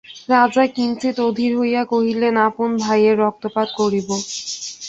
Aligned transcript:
রাজা 0.29 0.63
কিঞ্চিৎ 0.75 1.15
অধীর 1.27 1.51
হইয়া 1.59 1.83
কহিলেন, 1.91 2.33
আপন 2.47 2.69
ভাইয়ের 2.83 3.15
রক্তপাত 3.23 3.69
করিব! 3.79 4.09